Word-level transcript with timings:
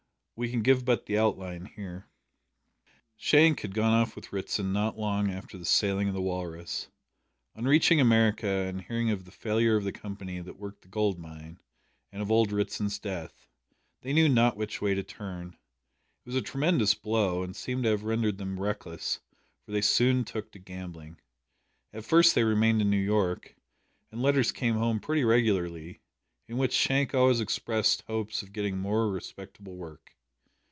We 0.35 0.49
can 0.49 0.63
give 0.63 0.83
but 0.85 1.05
the 1.05 1.19
outline 1.19 1.65
here. 1.67 2.07
Shank 3.15 3.59
had 3.59 3.75
gone 3.75 3.93
off 3.93 4.15
with 4.15 4.33
Ritson 4.33 4.73
not 4.73 4.97
long 4.97 5.29
after 5.29 5.55
the 5.55 5.65
sailing 5.65 6.07
of 6.07 6.15
the 6.15 6.21
Walrus. 6.23 6.87
On 7.55 7.65
reaching 7.65 8.01
America, 8.01 8.47
and 8.47 8.81
hearing 8.81 9.11
of 9.11 9.25
the 9.25 9.31
failure 9.31 9.75
of 9.77 9.83
the 9.83 9.91
company 9.91 10.39
that 10.39 10.57
worked 10.57 10.81
the 10.81 10.87
gold 10.87 11.19
mine, 11.19 11.59
and 12.11 12.23
of 12.23 12.31
old 12.31 12.51
Ritson's 12.51 12.97
death, 12.97 13.45
they 14.01 14.13
knew 14.13 14.27
not 14.27 14.57
which 14.57 14.81
way 14.81 14.95
to 14.95 15.03
turn. 15.03 15.57
It 16.25 16.29
was 16.29 16.35
a 16.35 16.41
tremendous 16.41 16.95
blow, 16.95 17.43
and 17.43 17.55
seemed 17.55 17.83
to 17.83 17.89
have 17.91 18.01
rendered 18.03 18.39
them 18.39 18.59
reckless, 18.59 19.19
for 19.63 19.71
they 19.73 19.81
soon 19.81 20.25
took 20.25 20.51
to 20.53 20.59
gambling. 20.59 21.19
At 21.93 22.03
first 22.03 22.33
they 22.33 22.43
remained 22.43 22.81
in 22.81 22.89
New 22.89 22.97
York, 22.97 23.55
and 24.11 24.23
letters 24.23 24.51
came 24.51 24.73
home 24.73 24.99
pretty 24.99 25.23
regularly, 25.23 26.01
in 26.47 26.57
which 26.57 26.73
Shank 26.73 27.13
always 27.13 27.39
expressed 27.39 28.01
hopes 28.07 28.41
of 28.41 28.53
getting 28.53 28.79
more 28.79 29.07
respectable 29.11 29.75
work. 29.75 30.15